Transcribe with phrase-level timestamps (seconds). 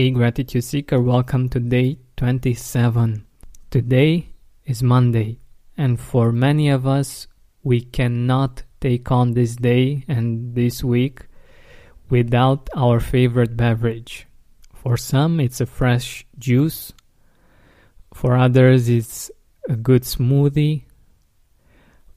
[0.00, 3.26] Hey Gratitude Seeker, welcome to day 27.
[3.68, 4.30] Today
[4.64, 5.40] is Monday,
[5.76, 7.26] and for many of us,
[7.62, 11.26] we cannot take on this day and this week
[12.08, 14.26] without our favorite beverage.
[14.72, 16.94] For some, it's a fresh juice,
[18.14, 19.30] for others, it's
[19.68, 20.84] a good smoothie,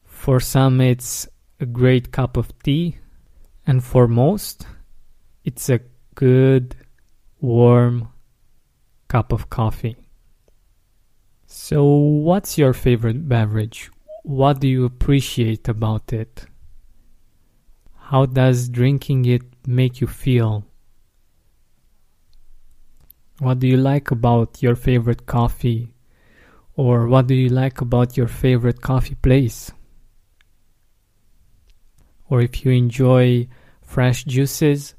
[0.05, 1.27] for some, it's
[1.59, 2.99] a great cup of tea,
[3.67, 4.65] and for most,
[5.43, 5.81] it's a
[6.15, 6.77] good,
[7.43, 8.07] warm
[9.09, 9.97] cup of coffee.
[11.45, 13.91] So, what's your favorite beverage?
[14.23, 16.45] What do you appreciate about it?
[17.97, 20.63] How does drinking it make you feel?
[23.39, 25.93] What do you like about your favorite coffee?
[26.77, 29.69] Or what do you like about your favorite coffee place?
[32.29, 33.47] Or if you enjoy
[33.81, 34.95] fresh juices,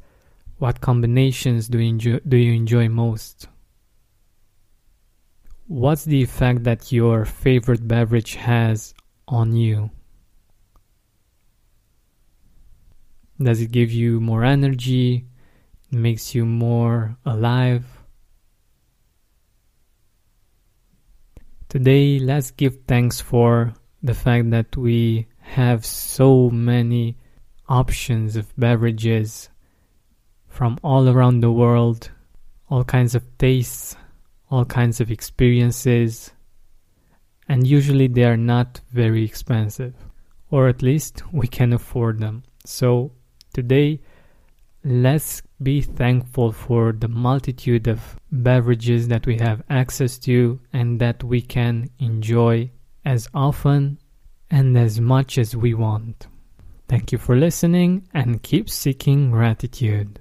[0.58, 3.48] what combinations do you enjoy, do you enjoy most?
[5.66, 8.94] What's the effect that your favorite beverage has
[9.26, 9.90] on you?
[13.40, 15.26] Does it give you more energy?
[15.90, 17.84] Makes you more alive?
[21.68, 27.16] Today, let's give thanks for the fact that we have so many
[27.68, 29.48] options of beverages
[30.54, 32.10] from all around the world,
[32.70, 33.96] all kinds of tastes,
[34.52, 36.30] all kinds of experiences,
[37.48, 39.94] and usually they are not very expensive,
[40.50, 42.44] or at least we can afford them.
[42.64, 43.10] So,
[43.52, 44.00] today,
[44.84, 51.24] let's be thankful for the multitude of beverages that we have access to and that
[51.24, 52.70] we can enjoy
[53.04, 53.98] as often
[54.52, 56.28] and as much as we want.
[56.86, 60.20] Thank you for listening and keep seeking gratitude.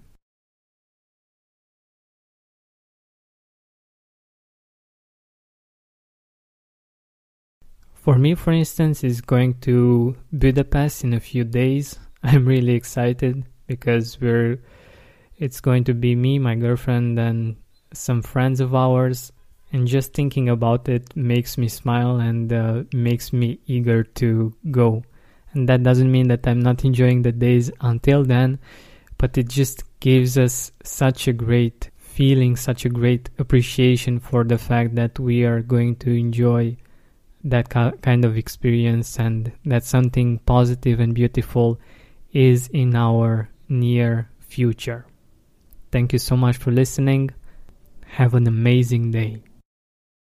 [8.03, 11.97] For me, for instance, is going to Budapest in a few days.
[12.23, 14.59] I'm really excited because we're
[15.37, 17.55] it's going to be me, my girlfriend, and
[17.93, 19.31] some friends of ours.
[19.71, 25.03] And just thinking about it makes me smile and uh, makes me eager to go.
[25.53, 28.59] And that doesn't mean that I'm not enjoying the days until then,
[29.17, 34.57] but it just gives us such a great feeling, such a great appreciation for the
[34.57, 36.75] fact that we are going to enjoy
[37.43, 41.79] that kind of experience and that something positive and beautiful
[42.31, 45.05] is in our near future.
[45.91, 47.31] Thank you so much for listening.
[48.05, 49.43] Have an amazing day.